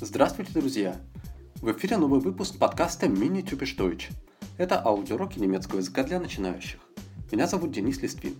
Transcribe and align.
Здравствуйте, 0.00 0.52
друзья! 0.52 0.96
В 1.62 1.70
эфире 1.72 1.96
новый 1.96 2.20
выпуск 2.20 2.58
подкаста 2.58 3.06
Typisch 3.06 3.76
Deutsch. 3.78 4.12
Это 4.58 4.84
аудиоуроки 4.84 5.38
немецкого 5.38 5.78
языка 5.78 6.02
для 6.02 6.18
начинающих. 6.18 6.80
Меня 7.32 7.46
зовут 7.46 7.70
Денис 7.70 8.02
Листвин. 8.02 8.34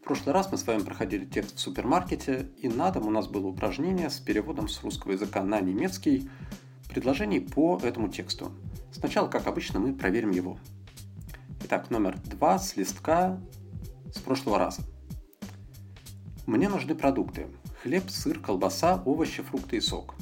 В 0.00 0.04
прошлый 0.04 0.34
раз 0.34 0.52
мы 0.52 0.58
с 0.58 0.66
вами 0.66 0.80
проходили 0.80 1.24
текст 1.24 1.56
в 1.56 1.60
супермаркете, 1.60 2.50
и 2.58 2.68
на 2.68 2.90
дом 2.90 3.06
у 3.06 3.10
нас 3.10 3.28
было 3.28 3.46
упражнение 3.46 4.10
с 4.10 4.18
переводом 4.18 4.68
с 4.68 4.82
русского 4.82 5.12
языка 5.12 5.42
на 5.42 5.60
немецкий 5.60 6.28
предложений 6.94 7.40
по 7.40 7.80
этому 7.82 8.08
тексту. 8.08 8.52
Сначала, 8.92 9.26
как 9.26 9.48
обычно, 9.48 9.80
мы 9.80 9.94
проверим 9.94 10.30
его. 10.30 10.58
Итак, 11.64 11.90
номер 11.90 12.16
два 12.24 12.56
с 12.56 12.76
листка 12.76 13.40
с 14.14 14.20
прошлого 14.20 14.58
раза. 14.58 14.82
Мне 16.46 16.68
нужны 16.68 16.94
продукты. 16.94 17.48
Хлеб, 17.82 18.08
сыр, 18.08 18.38
колбаса, 18.38 19.02
овощи, 19.04 19.42
фрукты 19.42 19.78
и 19.78 19.80
сок. 19.80 20.14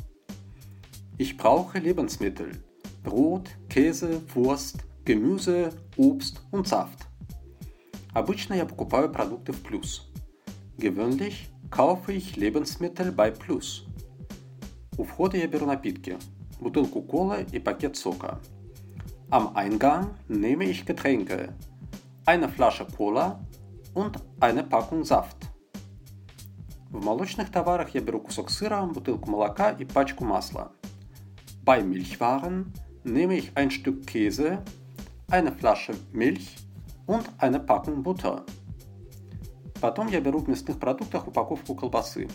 Ich 1.18 1.36
brauche 1.36 1.78
Lebensmittel. 1.78 2.54
Brot, 3.04 3.48
Käse, 3.68 4.22
Wurst, 4.34 4.78
Gemüse, 5.04 5.74
Obst 5.98 6.40
und 6.52 6.66
Saft. 6.66 7.06
Обычно 8.14 8.54
я 8.54 8.64
покупаю 8.64 9.10
продукты 9.10 9.52
в 9.52 9.60
плюс. 9.60 10.10
Gewöhnlich 10.78 11.50
kaufe 11.70 12.14
ich 12.14 12.36
Lebensmittel 12.36 13.12
bei 13.12 13.30
Plus. 13.30 13.84
У 14.96 15.04
входа 15.04 15.36
я 15.36 15.46
беру 15.46 15.66
напитки. 15.66 16.18
Бутылку 16.61 17.01
колы 17.01 17.45
и 17.51 17.59
пакет 17.59 17.95
сока. 17.95 18.39
Am 19.29 19.55
Eingang 19.55 20.15
nehme 20.27 20.65
ich 20.65 20.85
Getränke. 20.85 21.53
Eine 22.25 22.49
Flasche 22.49 22.85
Cola 22.85 23.39
und 23.93 24.19
eine 24.39 24.63
Packung 24.63 25.03
Saft. 25.03 25.37
В 26.89 27.03
молочных 27.03 27.51
товарах 27.51 27.89
я 27.93 28.01
беру 28.01 28.21
кусок 28.21 28.49
сыра, 28.49 28.81
бутылку 28.85 29.29
молока 29.29 29.71
и 29.71 29.83
пачку 29.83 30.23
масла. 30.23 30.71
Bei 31.63 31.83
Milchwaren 31.83 32.71
nehme 33.03 33.35
ich 33.35 33.51
ein 33.55 33.69
Stück 33.69 34.07
Käse, 34.07 34.63
eine 35.29 35.51
Flasche 35.51 35.93
Milch 36.13 36.55
und 37.05 37.29
eine 37.39 37.59
Packung 37.59 38.03
Butter. 38.03 38.45
Потом 39.81 40.07
я 40.07 40.21
беру 40.21 40.39
в 40.39 40.47
мясных 40.47 40.79
продуктах 40.79 41.27
упаковку 41.27 41.75
колбасы. 41.75 42.27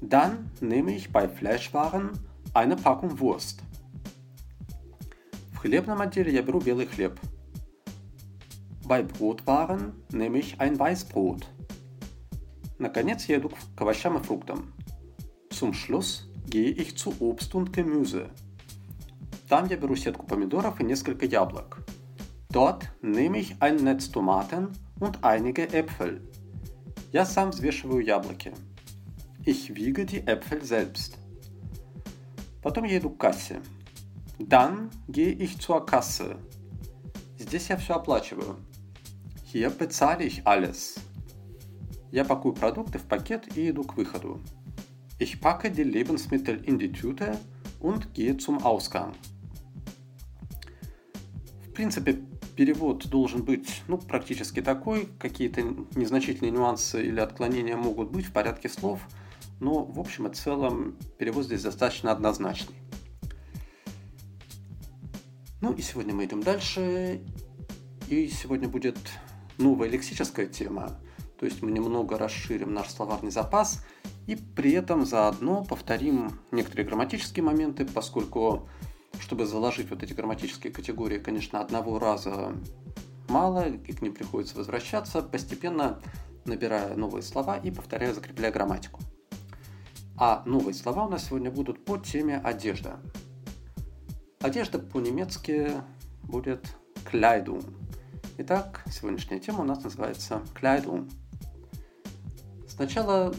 Dann 0.00 0.50
nehme 0.60 0.94
ich 0.94 1.12
bei 1.12 1.28
Fleischwaren 1.28 2.10
eine 2.52 2.76
Packung 2.76 3.18
Wurst. 3.18 3.62
В 5.52 5.58
хлебном 5.58 6.00
отделе 6.00 6.32
я 6.32 6.42
беру 6.42 6.60
белый 6.60 6.86
хлеб. 6.86 7.18
Bei 8.84 9.02
Brotwaren 9.02 9.94
nehme 10.10 10.38
ich 10.38 10.60
ein 10.60 10.78
Weißbrot. 10.78 11.46
Наконец 12.78 13.26
я 13.26 13.36
иду 13.36 13.50
к 13.50 13.80
овощам 13.80 14.18
и 14.18 14.22
фруктам. 14.22 14.74
Zum 15.50 15.72
Schluss 15.72 16.28
gehe 16.46 16.70
ich 16.70 16.96
zu 16.98 17.14
Obst 17.20 17.54
und 17.54 17.72
Gemüse. 17.72 18.30
Там 19.48 19.66
я 19.68 19.76
беру 19.76 19.96
сетку 19.96 20.26
помидоров 20.26 20.80
и 20.80 20.84
несколько 20.84 21.26
яблок. 21.26 21.84
Dort 22.50 22.90
nehme 23.02 23.38
ich 23.38 23.56
ein 23.60 23.76
Netz 23.76 24.10
Tomaten 24.10 24.72
und 25.00 25.24
einige 25.24 25.72
Äpfel. 25.72 26.20
Я 27.12 27.24
сам 27.24 27.50
взвешиваю 27.50 28.04
яблоки. 28.04 28.52
Ich 29.44 29.74
wiege 29.74 30.04
die 30.04 30.26
Äpfel 30.26 30.62
selbst. 30.64 31.17
Потом 32.61 32.83
я 32.83 32.97
иду 32.97 33.09
к 33.09 33.17
кассе. 33.17 33.61
Dann 34.39 34.89
gehe 35.09 35.33
ich 35.33 35.59
zur 35.59 35.85
Kasse. 35.85 36.37
Здесь 37.37 37.69
я 37.69 37.77
все 37.77 37.95
оплачиваю. 37.95 38.55
Hier 39.43 39.69
bezahle 39.69 40.23
ich 40.23 40.45
alles. 40.45 40.99
Я 42.11 42.23
пакую 42.23 42.53
продукты 42.53 42.99
в 42.99 43.03
пакет 43.03 43.57
и 43.57 43.69
иду 43.69 43.83
к 43.83 43.97
выходу. 43.97 44.39
Ich 45.19 45.41
packe 45.41 45.69
die 45.69 45.83
Lebensmittel 45.83 46.63
in 46.63 46.79
die 46.79 46.91
Tüte 46.91 47.37
und 47.81 48.13
gehe 48.13 48.37
zum 48.37 48.63
Ausgang. 48.63 49.13
В 51.67 51.73
принципе, 51.73 52.19
перевод 52.55 53.09
должен 53.09 53.43
быть 53.43 53.83
ну, 53.87 53.97
практически 53.97 54.61
такой. 54.61 55.09
Какие-то 55.19 55.61
незначительные 55.95 56.51
нюансы 56.51 57.05
или 57.05 57.19
отклонения 57.19 57.75
могут 57.75 58.11
быть 58.11 58.25
в 58.25 58.31
порядке 58.31 58.69
слов, 58.69 59.01
но 59.59 59.83
в 59.83 59.99
общем 59.99 60.27
и 60.27 60.33
целом 60.33 60.97
перевод 61.17 61.45
здесь 61.45 61.63
достаточно 61.63 62.11
однозначный. 62.11 62.75
Ну 65.61 65.73
и 65.73 65.81
сегодня 65.81 66.13
мы 66.13 66.25
идем 66.25 66.41
дальше. 66.41 67.21
И 68.07 68.27
сегодня 68.27 68.67
будет 68.67 68.97
новая 69.57 69.89
лексическая 69.89 70.47
тема. 70.47 70.99
То 71.37 71.45
есть 71.45 71.61
мы 71.61 71.71
немного 71.71 72.17
расширим 72.17 72.73
наш 72.73 72.89
словарный 72.89 73.31
запас 73.31 73.85
и 74.27 74.35
при 74.35 74.71
этом 74.71 75.05
заодно 75.05 75.63
повторим 75.63 76.39
некоторые 76.51 76.85
грамматические 76.85 77.43
моменты, 77.43 77.85
поскольку 77.85 78.67
чтобы 79.19 79.45
заложить 79.45 79.89
вот 79.89 80.01
эти 80.01 80.13
грамматические 80.13 80.71
категории, 80.71 81.19
конечно, 81.19 81.59
одного 81.59 81.99
раза 81.99 82.53
мало, 83.27 83.69
и 83.69 83.93
к 83.93 84.01
ним 84.01 84.13
приходится 84.13 84.55
возвращаться, 84.55 85.21
постепенно 85.21 85.99
набирая 86.45 86.95
новые 86.95 87.21
слова 87.21 87.57
и 87.57 87.69
повторяя, 87.69 88.13
закрепляя 88.13 88.51
грамматику. 88.51 89.01
А 90.21 90.43
новые 90.45 90.73
слова 90.73 91.05
у 91.05 91.09
нас 91.09 91.27
сегодня 91.27 91.49
будут 91.49 91.85
по 91.85 91.97
теме 91.97 92.39
одежда. 92.39 92.99
Одежда 94.41 94.77
по-немецки 94.77 95.71
будет 96.23 96.75
Kleidung. 97.09 97.63
Итак, 98.37 98.83
сегодняшняя 98.91 99.39
тема 99.39 99.61
у 99.61 99.63
нас 99.63 99.81
называется 99.81 100.43
Kleidung. 100.53 101.09
Сначала 102.67 103.33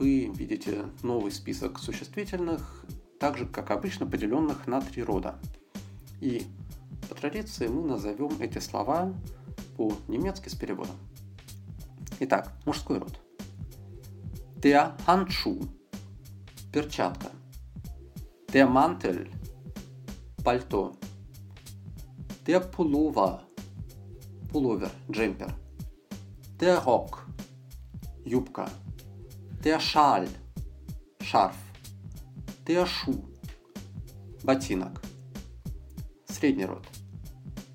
вы 0.00 0.32
видите 0.34 0.86
новый 1.04 1.30
список 1.30 1.78
существительных, 1.78 2.84
так 3.20 3.38
же, 3.38 3.46
как 3.46 3.70
обычно, 3.70 4.04
поделенных 4.04 4.66
на 4.66 4.80
три 4.80 5.04
рода. 5.04 5.38
И 6.20 6.44
по 7.08 7.14
традиции 7.14 7.68
мы 7.68 7.84
назовем 7.84 8.32
эти 8.40 8.58
слова 8.58 9.14
по-немецки 9.76 10.48
с 10.48 10.56
переводом. 10.56 10.96
Итак, 12.18 12.52
мужской 12.64 12.98
род. 12.98 13.16
Der 14.56 14.92
Handschuh– 15.06 15.68
перчатка. 16.76 17.30
Der 18.52 18.66
Mantel– 18.66 19.30
пальто. 20.44 20.92
Der 22.46 22.60
Pullover– 22.60 23.40
пуловер, 24.52 24.90
джемпер. 25.10 25.54
Der 26.60 26.78
Rock– 26.84 27.26
юбка. 28.26 28.68
Der 29.64 29.80
Schal– 29.80 30.28
шарф. 31.22 31.56
Der 32.66 32.84
Schuh– 32.84 33.24
ботинок. 34.44 35.00
Средний 36.28 36.66
род. 36.66 36.86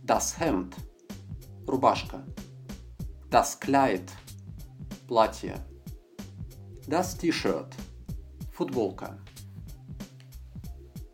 Das 0.04 0.40
Hemd– 0.40 0.76
рубашка. 1.68 2.24
Das 3.32 3.60
Kleid– 3.60 4.12
платье. 5.08 5.56
Das 6.88 7.18
T-shirt– 7.18 7.76
футболка. 8.62 9.18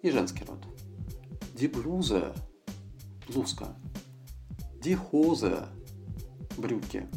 И 0.02 0.12
женский 0.12 0.44
род. 0.44 0.68
Die 1.56 1.72
Bluse– 1.72 2.36
блузка. 3.30 3.74
Die 4.82 4.98
Hose– 4.98 5.66
брюки. 6.58 7.08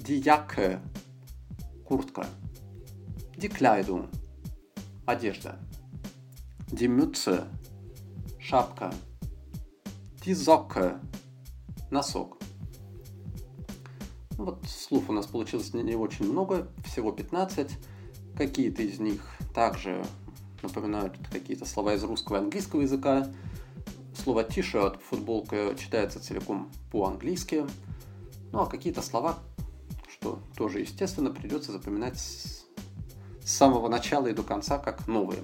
Die 0.00 0.20
Jacke– 0.20 0.80
куртка. 1.84 2.26
Die 3.36 3.48
Kleidung– 3.48 4.08
одежда. 5.06 5.56
Die 6.72 6.88
Mütze– 6.88 7.46
шапка. 8.40 8.92
Die 10.24 10.34
Socke– 10.34 10.98
носок. 11.92 12.38
Ну 14.36 14.46
вот 14.46 14.64
слов 14.66 15.08
у 15.08 15.12
нас 15.12 15.26
получилось 15.26 15.72
не, 15.74 15.94
очень 15.94 16.28
много, 16.28 16.66
всего 16.84 17.12
15. 17.12 17.78
Какие-то 18.38 18.84
из 18.84 19.00
них 19.00 19.20
также 19.52 20.06
напоминают 20.62 21.18
какие-то 21.28 21.64
слова 21.64 21.94
из 21.94 22.04
русского 22.04 22.36
и 22.36 22.38
английского 22.38 22.82
языка. 22.82 23.26
Слово 24.14 24.44
t-shirt, 24.44 25.00
футболка, 25.02 25.74
читается 25.76 26.20
целиком 26.20 26.70
по-английски. 26.92 27.66
Ну 28.52 28.60
а 28.60 28.66
какие-то 28.66 29.02
слова, 29.02 29.40
что 30.08 30.38
тоже 30.56 30.78
естественно, 30.78 31.30
придется 31.30 31.72
запоминать 31.72 32.20
с 32.20 32.64
самого 33.44 33.88
начала 33.88 34.28
и 34.28 34.32
до 34.32 34.44
конца 34.44 34.78
как 34.78 35.08
новые. 35.08 35.42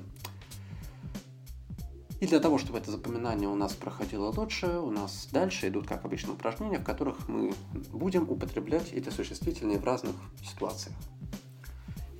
И 2.20 2.26
для 2.28 2.38
того, 2.38 2.58
чтобы 2.58 2.78
это 2.78 2.92
запоминание 2.92 3.48
у 3.48 3.56
нас 3.56 3.72
проходило 3.72 4.32
лучше, 4.34 4.78
у 4.78 4.92
нас 4.92 5.28
дальше 5.32 5.66
идут, 5.66 5.88
как 5.88 6.04
обычно, 6.04 6.34
упражнения, 6.34 6.78
в 6.78 6.84
которых 6.84 7.28
мы 7.28 7.52
будем 7.92 8.30
употреблять 8.30 8.92
эти 8.92 9.08
существительные 9.08 9.80
в 9.80 9.84
разных 9.84 10.14
ситуациях. 10.44 10.94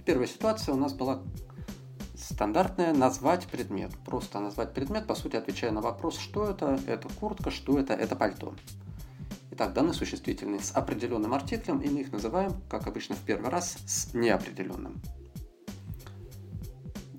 Первая 0.04 0.26
ситуация 0.26 0.74
у 0.74 0.76
нас 0.76 0.92
была 0.92 1.22
стандартное 2.14 2.92
назвать 2.92 3.46
предмет. 3.46 3.90
Просто 4.04 4.38
назвать 4.38 4.74
предмет, 4.74 5.06
по 5.06 5.14
сути, 5.14 5.36
отвечая 5.36 5.70
на 5.70 5.80
вопрос, 5.80 6.18
что 6.18 6.48
это, 6.48 6.78
это 6.86 7.08
куртка, 7.08 7.50
что 7.50 7.78
это, 7.78 7.94
это 7.94 8.14
пальто. 8.14 8.54
Итак, 9.52 9.72
данные 9.72 9.94
существительные 9.94 10.60
с 10.60 10.72
определенным 10.72 11.32
артиклем, 11.32 11.78
и 11.78 11.88
мы 11.88 12.00
их 12.00 12.12
называем, 12.12 12.60
как 12.68 12.86
обычно 12.86 13.14
в 13.14 13.20
первый 13.20 13.50
раз, 13.50 13.76
с 13.86 14.12
неопределенным. 14.12 15.00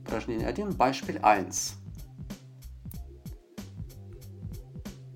Упражнение 0.02 0.48
1. 0.48 0.74
Beispiel 0.74 1.20
1. 1.24 1.74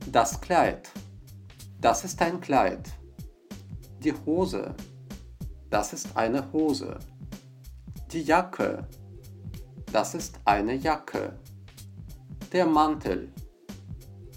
Das 0.07 0.41
Kleid. 0.41 0.89
Das 1.79 2.03
ist 2.03 2.19
ein 2.19 2.41
Kleid. 2.41 2.89
Die 3.99 4.13
Hose. 4.25 4.75
Das 5.69 5.93
ist 5.93 6.15
eine 6.15 6.51
Hose. 6.51 6.99
Die 8.11 8.23
Jacke. 8.23 8.87
Das 9.91 10.15
ist 10.15 10.39
eine 10.43 10.73
Jacke. 10.73 11.37
Der 12.51 12.65
Mantel. 12.65 13.31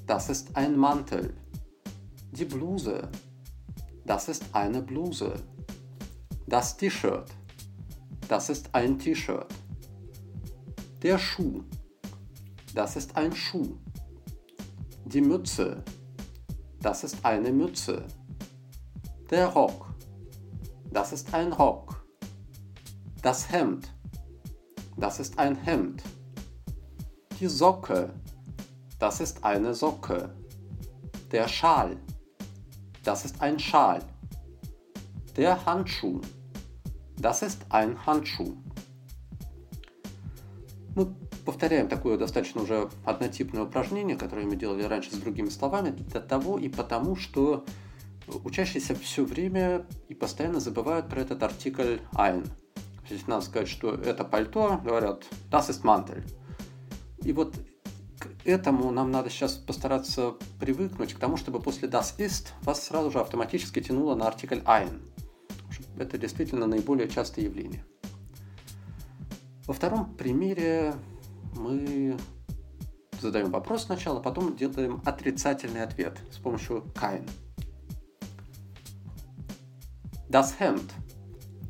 Das 0.06 0.28
ist 0.28 0.54
ein 0.54 0.76
Mantel. 0.76 1.34
Die 2.32 2.44
Bluse. 2.44 3.08
Das 4.04 4.28
ist 4.28 4.44
eine 4.52 4.82
Bluse. 4.82 5.32
Das 6.46 6.76
T-Shirt. 6.76 7.30
Das 8.28 8.50
ist 8.50 8.74
ein 8.74 8.98
T-Shirt. 8.98 9.46
Der 11.00 11.16
Schuh. 11.16 11.62
Das 12.74 12.96
ist 12.96 13.16
ein 13.16 13.34
Schuh. 13.34 13.78
Die 15.06 15.22
Mütze. 15.22 15.82
Das 16.82 17.04
ist 17.04 17.24
eine 17.24 17.50
Mütze. 17.50 18.04
Der 19.30 19.46
Rock. 19.46 19.94
Das 20.90 21.14
ist 21.14 21.32
ein 21.32 21.54
Rock. 21.54 22.01
Das 23.22 23.52
Hemd. 23.52 23.88
Das 24.96 25.20
ist 25.20 25.38
ein 25.38 25.54
Hemd. 25.54 26.02
Die 27.38 27.46
Socke. 27.46 28.10
Das 28.98 29.20
ist 29.20 29.44
eine 29.44 29.74
Socke. 29.74 30.34
Der 31.30 31.46
Schal. 31.46 31.96
Das 33.04 33.24
ist 33.24 33.40
ein 33.40 33.60
Schal. 33.60 34.02
Der 35.36 35.64
Handschuh. 35.64 36.20
Das 37.16 37.42
ist 37.42 37.64
ein 37.70 37.96
Handschuh. 38.04 38.56
Мы 40.96 41.14
повторяем 41.44 41.88
такое 41.88 42.18
достаточно 42.18 42.62
уже 42.62 42.90
однотипное 43.04 43.62
упражнение, 43.62 44.16
которое 44.16 44.46
мы 44.46 44.56
делали 44.56 44.82
раньше 44.82 45.12
с 45.12 45.18
другими 45.18 45.48
словами, 45.48 45.90
для 45.90 46.20
того 46.20 46.58
и 46.58 46.68
потому, 46.68 47.14
что 47.14 47.64
учащиеся 48.44 48.96
все 48.96 49.24
время 49.24 49.86
и 50.08 50.14
постоянно 50.14 50.58
забывают 50.58 51.08
про 51.08 51.20
этот 51.20 51.40
артикль 51.44 51.98
ein. 52.16 52.44
Если 53.12 53.30
надо 53.30 53.44
сказать, 53.44 53.68
что 53.68 53.94
это 53.94 54.24
пальто, 54.24 54.80
говорят 54.82 55.24
das 55.50 55.68
ist 55.68 55.82
Mantel. 55.82 56.24
И 57.22 57.32
вот 57.32 57.54
этому 58.44 58.90
нам 58.90 59.10
надо 59.10 59.28
сейчас 59.28 59.52
постараться 59.52 60.34
привыкнуть 60.58 61.12
к 61.12 61.18
тому, 61.18 61.36
чтобы 61.36 61.60
после 61.60 61.88
das 61.88 62.16
ist 62.18 62.48
вас 62.62 62.82
сразу 62.84 63.10
же 63.10 63.20
автоматически 63.20 63.80
тянуло 63.80 64.14
на 64.14 64.26
артикль 64.26 64.60
ein. 64.64 65.00
Это 65.98 66.16
действительно 66.16 66.66
наиболее 66.66 67.08
частое 67.08 67.44
явление. 67.44 67.84
Во 69.66 69.74
втором 69.74 70.14
примере 70.14 70.94
мы 71.54 72.16
задаем 73.20 73.50
вопрос 73.50 73.84
сначала, 73.84 74.20
потом 74.20 74.56
делаем 74.56 75.02
отрицательный 75.04 75.82
ответ 75.82 76.18
с 76.30 76.38
помощью 76.38 76.84
kein. 76.94 77.28
Das 80.30 80.58
Hemd. 80.58 80.90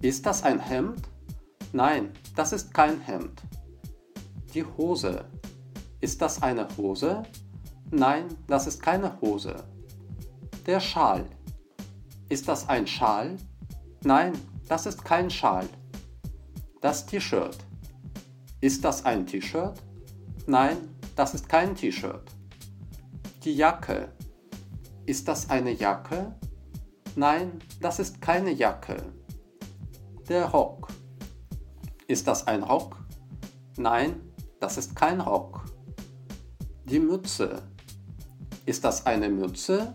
Ist 0.02 0.24
das 0.24 0.44
ein 0.44 0.60
Hemd? 0.60 1.11
Nein, 1.72 2.12
das 2.36 2.52
ist 2.52 2.74
kein 2.74 3.00
Hemd. 3.00 3.40
Die 4.52 4.62
Hose. 4.64 5.24
Ist 6.00 6.20
das 6.20 6.42
eine 6.42 6.68
Hose? 6.76 7.22
Nein, 7.90 8.26
das 8.46 8.66
ist 8.66 8.82
keine 8.82 9.18
Hose. 9.22 9.56
Der 10.66 10.80
Schal. 10.80 11.24
Ist 12.28 12.46
das 12.46 12.68
ein 12.68 12.86
Schal? 12.86 13.36
Nein, 14.04 14.32
das 14.68 14.84
ist 14.84 15.02
kein 15.02 15.30
Schal. 15.30 15.66
Das 16.82 17.06
T-Shirt. 17.06 17.56
Ist 18.60 18.84
das 18.84 19.06
ein 19.06 19.26
T-Shirt? 19.26 19.82
Nein, 20.46 20.76
das 21.16 21.34
ist 21.34 21.48
kein 21.48 21.74
T-Shirt. 21.74 22.30
Die 23.44 23.54
Jacke. 23.54 24.08
Ist 25.06 25.26
das 25.26 25.48
eine 25.48 25.72
Jacke? 25.72 26.34
Nein, 27.16 27.60
das 27.80 27.98
ist 27.98 28.20
keine 28.20 28.50
Jacke. 28.50 28.96
Der 30.28 30.46
Rock. 30.46 30.88
Ist 32.12 32.26
das 32.26 32.46
ein 32.46 32.62
Rock? 32.62 32.98
Nein, 33.78 34.20
das 34.60 34.76
ist 34.76 34.94
kein 34.94 35.18
Rock. 35.22 35.64
Die 36.84 36.98
Mütze. 36.98 37.62
Ist 38.66 38.84
das 38.84 39.06
eine 39.06 39.30
Mütze? 39.30 39.94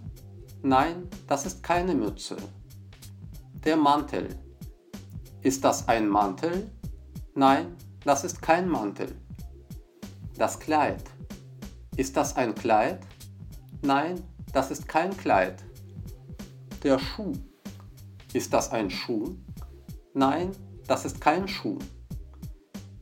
Nein, 0.63 1.07
das 1.27 1.45
ist 1.45 1.61
keine 1.61 1.93
Mütze. 1.93 2.35
Der 3.63 3.77
Mantel. 3.77 4.29
Ist 5.43 5.63
das 5.63 5.87
ein 5.87 6.07
Mantel? 6.09 6.71
Nein, 7.35 7.75
das 8.03 8.23
ist 8.23 8.41
kein 8.41 8.67
Mantel. 8.67 9.13
Das 10.39 10.57
Kleid. 10.59 11.03
Ist 11.97 12.17
das 12.17 12.35
ein 12.35 12.55
Kleid? 12.55 13.05
Nein, 13.83 14.23
das 14.53 14.71
ist 14.71 14.87
kein 14.87 15.15
Kleid. 15.15 15.63
Der 16.81 16.97
Schuh. 16.97 17.33
Ist 18.33 18.51
das 18.53 18.71
ein 18.71 18.89
Schuh? 18.89 19.35
Nein, 20.15 20.49
das 20.87 21.05
ist 21.05 21.21
kein 21.21 21.47
Schuh 21.47 21.77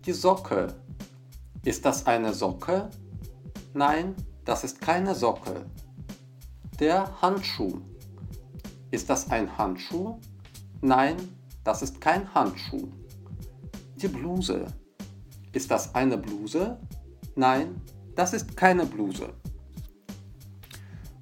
Die 0.05 0.13
Socke. 0.13 0.75
Ist 1.65 1.85
das 1.85 2.07
eine 2.07 2.33
Socke? 2.33 2.91
Nein, 3.75 4.15
das 4.45 4.65
ist 4.65 4.81
keine 4.81 5.15
Socke. 5.15 5.67
Der 6.79 7.21
Handschuh. 7.21 7.81
Ist 8.91 9.11
das 9.11 9.31
ein 9.31 9.57
Handschuh? 9.59 10.19
Nein, 10.81 11.17
das 11.65 11.83
ist 11.83 12.01
kein 12.01 12.33
Handschuh. 12.35 12.89
Die 13.97 14.09
Bluse. 14.09 14.67
Ist 15.53 15.71
das 15.71 15.95
eine 15.95 16.17
Bluse? 16.17 16.79
Nein, 17.37 17.81
das 18.17 18.33
ist 18.33 18.57
keine 18.57 18.87
Bluse. 18.87 19.35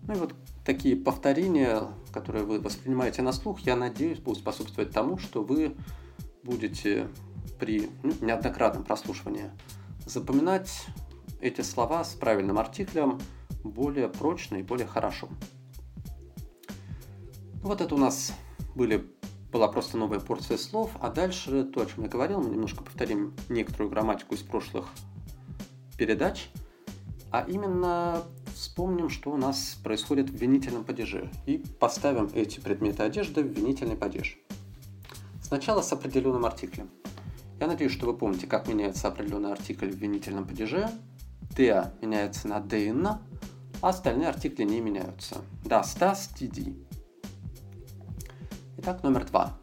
Ну 0.06 0.15
и 0.15 0.19
вот 0.19 0.35
такие 0.65 0.97
повторения, 0.97 1.82
которые 2.12 2.44
вы 2.44 2.61
воспринимаете 2.61 3.23
на 3.23 3.32
слух, 3.32 3.61
я 3.61 3.76
надеюсь, 3.76 4.20
будут 4.20 4.38
способствовать 4.38 4.91
тому, 4.91 5.19
что 5.19 5.43
вы 5.43 5.76
будете 6.44 7.09
при 7.63 7.89
ну, 8.04 8.12
неоднократном 8.19 8.83
прослушивании 8.83 9.50
запоминать 10.06 10.86
эти 11.39 11.62
слова 11.62 12.04
с 12.04 12.13
правильным 12.13 12.60
артиклем 12.60 13.21
более 13.63 14.10
прочно 14.10 14.57
и 14.57 14.63
более 14.63 14.86
хорошо. 14.86 15.30
Вот 17.61 17.80
это 17.80 17.95
у 17.95 17.97
нас 17.97 18.33
были, 18.76 19.09
была 19.49 19.69
просто 19.69 19.95
новая 19.95 20.19
порция 20.19 20.57
слов, 20.57 20.92
а 20.99 21.09
дальше 21.09 21.64
то, 21.64 21.81
о 21.81 21.85
чем 21.85 22.04
я 22.04 22.09
говорил, 22.09 22.42
мы 22.42 22.49
немножко 22.49 22.83
повторим 22.83 23.33
некоторую 23.47 23.90
грамматику 23.90 24.35
из 24.35 24.42
прошлых 24.42 24.88
передач, 25.97 26.49
а 27.31 27.45
именно 27.47 28.23
вспомним, 28.54 29.09
что 29.09 29.31
у 29.31 29.38
нас 29.38 29.80
происходит 29.81 30.30
в 30.30 30.35
винительном 30.35 30.83
падеже, 30.83 31.31
и 31.45 31.64
поставим 31.80 32.30
эти 32.33 32.59
предметы 32.59 33.04
одежды 33.04 33.42
в 33.42 33.47
винительный 33.47 33.95
падеж. 33.95 34.38
Сначала 35.42 35.81
с 35.81 35.94
определенным 35.94 36.45
артиклем. 36.45 36.90
Я 37.64 37.68
надеюсь, 37.68 37.94
что 37.94 38.08
вы 38.08 38.14
помните, 38.14 38.46
как 38.46 38.68
меняется 38.68 39.08
определенный 39.08 39.54
артикль 39.54 39.90
в 39.90 39.96
винительном 39.96 40.46
падеже, 40.46 40.90
der 41.56 41.94
меняется 42.02 42.50
на 42.50 42.58
den, 42.58 43.08
а 43.82 43.88
остальные 43.88 44.28
артикли 44.28 44.64
не 44.66 44.82
меняются. 44.82 45.38
Das, 45.64 45.98
das, 45.98 46.30
die. 46.38 46.86
Итак, 48.80 49.02
номер 49.04 49.24
два. 49.24 49.58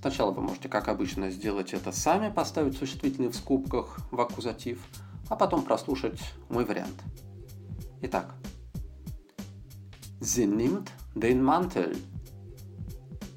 Сначала 0.00 0.32
вы 0.32 0.42
можете, 0.42 0.68
как 0.68 0.88
обычно, 0.88 1.30
сделать 1.30 1.72
это 1.74 1.92
сами, 1.92 2.28
поставить 2.28 2.76
существительные 2.76 3.30
в 3.30 3.36
скобках 3.36 3.98
в 4.10 4.20
аккузатив, 4.20 4.84
а 5.28 5.36
потом 5.36 5.62
прослушать 5.62 6.18
мой 6.48 6.64
вариант. 6.64 7.04
Итак. 8.02 8.34
Sie 10.20 10.48
nimmt 10.48 10.90
den 11.14 11.40
Mantel. 11.40 11.96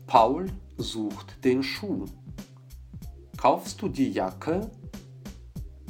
Paul 0.08 0.50
sucht 0.80 1.44
den 1.44 1.62
Schuh. 1.62 2.08
Kaufst 3.41 3.81
du 3.81 3.88
die 3.88 4.12
Jacke? 4.12 4.69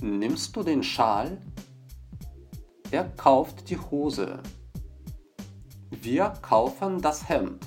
Nimmst 0.01 0.55
du 0.55 0.61
den 0.61 0.83
Schal? 0.83 1.41
Er 2.91 3.05
kauft 3.05 3.71
die 3.71 3.77
Hose. 3.79 4.43
Wir 5.89 6.29
kaufen 6.43 7.01
das 7.01 7.27
Hemd. 7.27 7.65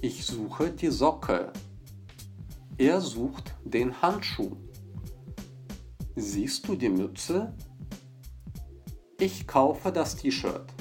Ich 0.00 0.24
suche 0.24 0.70
die 0.70 0.88
Socke. 0.88 1.52
Er 2.78 3.02
sucht 3.02 3.54
den 3.62 4.00
Handschuh. 4.00 4.56
Siehst 6.14 6.66
du 6.66 6.76
die 6.76 6.88
Mütze? 6.88 7.54
Ich 9.20 9.46
kaufe 9.46 9.92
das 9.92 10.16
T-Shirt. 10.16 10.72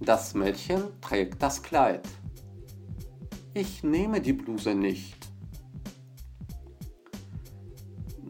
Das 0.00 0.32
Mädchen 0.32 0.98
trägt 1.02 1.42
das 1.42 1.62
Kleid. 1.62 2.08
Ich 3.52 3.82
nehme 3.82 4.22
die 4.22 4.32
Bluse 4.32 4.74
nicht. 4.74 5.21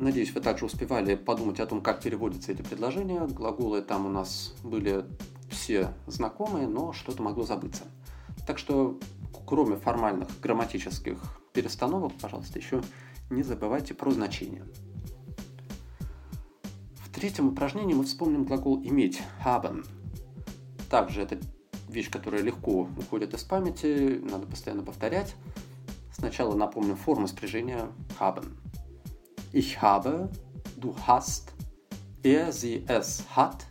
Надеюсь, 0.02 0.34
вы 0.34 0.40
также 0.40 0.64
успевали 0.64 1.14
подумать 1.14 1.60
о 1.60 1.66
том, 1.66 1.80
как 1.80 2.02
переводятся 2.02 2.50
эти 2.50 2.60
предложения. 2.60 3.24
Глаголы 3.24 3.82
там 3.82 4.04
у 4.04 4.08
нас 4.08 4.52
были 4.64 5.04
все 5.48 5.94
знакомые, 6.08 6.66
но 6.66 6.92
что-то 6.92 7.22
могло 7.22 7.44
забыться. 7.44 7.84
Так 8.44 8.58
что, 8.58 8.98
кроме 9.46 9.76
формальных 9.76 10.28
грамматических 10.40 11.18
перестановок, 11.52 12.14
пожалуйста, 12.20 12.58
еще 12.58 12.82
не 13.30 13.44
забывайте 13.44 13.94
про 13.94 14.10
значения. 14.10 14.64
В 16.96 17.14
третьем 17.14 17.50
упражнении 17.50 17.94
мы 17.94 18.02
вспомним 18.02 18.42
глагол 18.42 18.82
«иметь»– 18.82 19.22
«haben». 19.44 19.86
Также 20.90 21.22
это 21.22 21.38
вещь, 21.88 22.10
которая 22.10 22.42
легко 22.42 22.88
уходит 22.98 23.34
из 23.34 23.44
памяти, 23.44 24.20
надо 24.20 24.48
постоянно 24.48 24.82
повторять. 24.82 25.36
Сначала 26.12 26.56
напомним 26.56 26.96
форму 26.96 27.28
спряжения 27.28 27.86
haben. 28.18 28.56
Ich 29.54 29.82
habe, 29.82 30.30
du 30.80 30.94
hast, 31.06 31.52
er, 32.22 32.52
sie, 32.52 32.84
es 32.86 33.24
hat, 33.36 33.66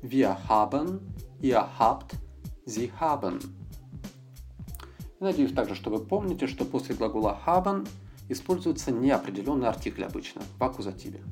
wir 0.00 0.48
haben, 0.48 1.00
ihr 1.42 1.78
habt, 1.78 2.16
sie 2.64 2.90
haben. 2.98 3.38
Надеюсь 5.20 5.52
также, 5.52 5.74
что 5.74 5.90
вы 5.90 5.98
помните, 5.98 6.46
что 6.46 6.64
после 6.64 6.94
глагола 6.94 7.38
haben 7.44 7.86
используется 8.30 8.90
неопределенный 8.90 9.68
артикль 9.68 10.04
обычно 10.04 10.42
в 10.58 10.64
аккузативе. 10.64 11.22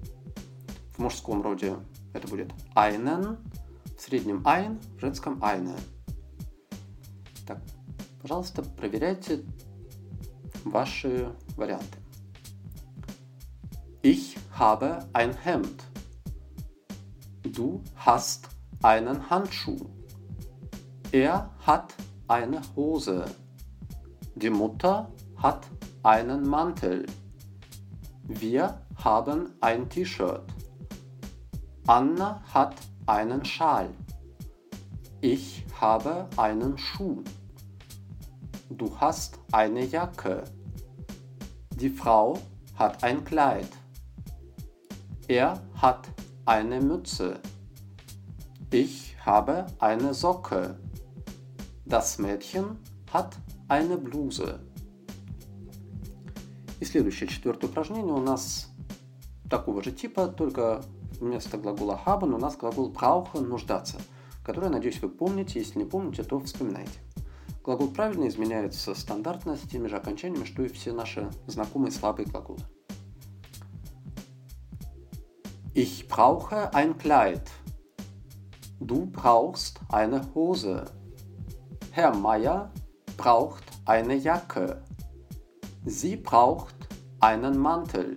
В 0.94 0.98
мужском 0.98 1.40
роде 1.40 1.76
это 2.12 2.28
будет 2.28 2.52
einen, 2.74 3.38
в 3.96 4.00
среднем 4.02 4.42
ein, 4.44 4.78
в 4.96 5.00
женском 5.00 5.42
eine. 5.42 5.78
Так, 7.46 7.62
пожалуйста, 8.20 8.62
проверяйте 8.62 9.42
ваши 10.64 11.32
варианты. 11.56 12.05
Ich 14.08 14.36
habe 14.52 15.04
ein 15.14 15.34
Hemd. 15.36 15.82
Du 17.42 17.82
hast 17.96 18.48
einen 18.80 19.28
Handschuh. 19.28 19.84
Er 21.10 21.50
hat 21.58 21.92
eine 22.28 22.62
Hose. 22.76 23.24
Die 24.36 24.50
Mutter 24.50 25.10
hat 25.42 25.66
einen 26.04 26.48
Mantel. 26.48 27.04
Wir 28.28 28.80
haben 29.02 29.54
ein 29.60 29.88
T-Shirt. 29.88 30.44
Anna 31.88 32.44
hat 32.54 32.76
einen 33.06 33.44
Schal. 33.44 33.90
Ich 35.20 35.66
habe 35.80 36.28
einen 36.36 36.78
Schuh. 36.78 37.24
Du 38.70 38.96
hast 39.00 39.40
eine 39.50 39.84
Jacke. 39.84 40.44
Die 41.74 41.90
Frau 41.90 42.38
hat 42.76 43.02
ein 43.02 43.24
Kleid. 43.24 43.66
Er 45.28 45.60
hat 45.74 46.06
eine 46.44 46.80
Mütze. 46.80 47.40
Ich 48.70 49.16
habe 49.24 49.66
eine 49.80 50.14
Socke. 50.14 50.78
Das 51.84 52.18
Mädchen 52.18 52.78
hat 53.12 53.36
eine 53.66 53.96
Bluse. 53.96 54.60
И 56.78 56.84
следующее, 56.84 57.28
четвертое 57.28 57.66
упражнение 57.66 58.12
у 58.12 58.20
нас 58.20 58.68
такого 59.50 59.82
же 59.82 59.90
типа, 59.90 60.28
только 60.28 60.82
вместо 61.18 61.58
глагола 61.58 62.00
haben 62.06 62.32
у 62.32 62.38
нас 62.38 62.56
глагол 62.56 62.92
brauchen– 62.92 63.46
нуждаться, 63.48 63.96
который, 64.44 64.70
надеюсь, 64.70 65.02
вы 65.02 65.08
помните. 65.08 65.58
Если 65.58 65.78
не 65.78 65.84
помните, 65.86 66.22
то 66.22 66.38
вспоминайте. 66.38 67.00
Глагол 67.64 67.88
правильно 67.88 68.28
изменяется 68.28 68.94
стандартно 68.94 69.56
с 69.56 69.62
теми 69.62 69.88
же 69.88 69.96
окончаниями, 69.96 70.44
что 70.44 70.62
и 70.62 70.68
все 70.68 70.92
наши 70.92 71.28
знакомые 71.48 71.90
слабые 71.90 72.26
глаголы. 72.28 72.60
Ich 75.78 76.08
brauche 76.08 76.72
ein 76.72 76.96
Kleid. 76.96 77.50
Du 78.80 79.04
brauchst 79.04 79.78
eine 79.90 80.22
Hose. 80.34 80.86
Herr 81.90 82.16
Meier 82.16 82.72
braucht 83.18 83.62
eine 83.84 84.14
Jacke. 84.14 84.82
Sie 85.84 86.16
braucht 86.16 86.74
einen 87.20 87.58
Mantel. 87.58 88.14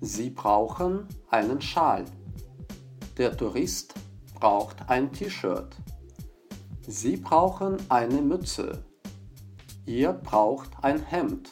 Sie 0.00 0.30
brauchen 0.30 1.08
einen 1.30 1.60
Schal. 1.60 2.04
Der 3.18 3.36
Tourist 3.36 3.94
braucht 4.38 4.88
ein 4.88 5.10
T-Shirt. 5.10 5.74
Sie 6.86 7.16
brauchen 7.16 7.76
eine 7.88 8.22
Mütze. 8.22 8.84
Ihr 9.84 10.12
braucht 10.12 10.70
ein 10.82 11.02
Hemd. 11.02 11.50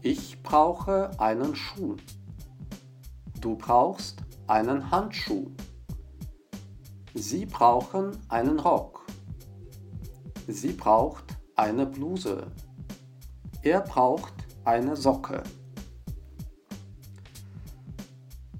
Ich 0.00 0.42
brauche 0.42 1.10
einen 1.20 1.54
Schuh. 1.54 1.96
Du 3.46 3.54
brauchst 3.54 4.16
einen 4.48 4.90
Handschuh. 4.90 5.46
Sie 7.14 7.46
brauchen 7.46 8.10
einen 8.28 8.58
Rock. 8.58 9.06
Sie 10.48 10.72
braucht 10.72 11.26
eine 11.54 11.86
Bluse. 11.86 12.50
Er 13.62 13.82
braucht 13.82 14.34
eine 14.64 14.96
Socke. 14.96 15.44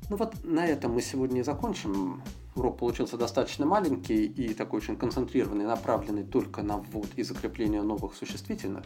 Ну 0.09 0.16
вот 0.19 0.45
на 0.45 0.64
этом 0.64 0.95
мы 0.95 1.02
сегодня 1.02 1.40
и 1.40 1.43
закончим. 1.43 2.23
Урок 2.55 2.78
получился 2.78 3.16
достаточно 3.19 3.66
маленький 3.66 4.25
и 4.25 4.55
такой 4.55 4.78
очень 4.78 4.97
концентрированный, 4.97 5.64
направленный 5.64 6.23
только 6.23 6.62
на 6.62 6.78
ввод 6.78 7.09
и 7.16 7.25
закрепление 7.25 7.83
новых 7.83 8.14
существительных. 8.14 8.85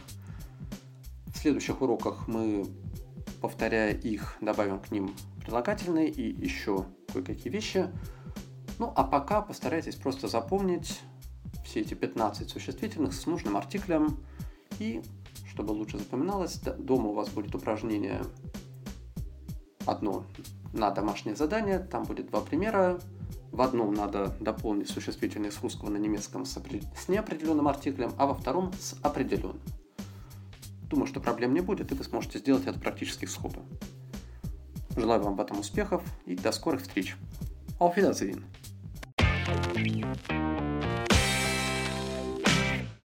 В 1.27 1.37
следующих 1.37 1.79
уроках 1.79 2.27
мы, 2.27 2.65
повторяя 3.39 3.93
их, 3.93 4.37
добавим 4.41 4.79
к 4.79 4.89
ним 4.89 5.13
прилагательные 5.41 6.09
и 6.09 6.21
еще 6.21 6.85
кое-какие 7.11 7.51
вещи. 7.51 7.89
Ну 8.79 8.91
а 8.95 9.03
пока 9.03 9.41
постарайтесь 9.41 9.95
просто 9.95 10.27
запомнить 10.27 11.01
все 11.65 11.81
эти 11.81 11.93
15 11.93 12.49
существительных 12.49 13.13
с 13.13 13.25
нужным 13.25 13.57
артиклем 13.57 14.19
и, 14.79 15.01
чтобы 15.47 15.71
лучше 15.71 15.97
запоминалось, 15.97 16.59
дома 16.59 17.09
у 17.09 17.13
вас 17.13 17.29
будет 17.29 17.53
упражнение 17.55 18.21
одно 19.85 20.25
на 20.73 20.91
домашнее 20.91 21.35
задание, 21.35 21.79
там 21.79 22.03
будет 22.03 22.27
два 22.29 22.41
примера, 22.41 22.99
в 23.51 23.61
одном 23.61 23.93
надо 23.93 24.35
дополнить 24.39 24.89
существительное 24.89 25.51
с 25.51 25.61
русского 25.61 25.89
на 25.89 25.97
немецком 25.97 26.45
с, 26.45 26.55
опри... 26.55 26.81
с 26.95 27.09
неопределенным 27.09 27.67
артиклем, 27.67 28.13
а 28.17 28.25
во 28.25 28.33
втором 28.33 28.71
с 28.79 28.95
определенным. 29.01 29.59
Думаю, 30.83 31.07
что 31.07 31.19
проблем 31.19 31.53
не 31.53 31.61
будет, 31.61 31.91
и 31.91 31.95
вы 31.95 32.03
сможете 32.03 32.39
сделать 32.39 32.65
это 32.65 32.79
практически 32.79 33.25
сходу. 33.25 33.63
Желаю 34.95 35.21
вам 35.21 35.35
в 35.35 35.41
этом 35.41 35.59
успехов 35.59 36.03
и 36.25 36.35
до 36.35 36.51
скорых 36.51 36.81
встреч. 36.81 37.15
Auf 37.79 37.95
Wiedersehen! 37.95 38.43